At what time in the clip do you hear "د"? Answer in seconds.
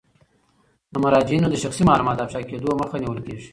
0.93-0.95, 1.51-1.55, 2.19-2.23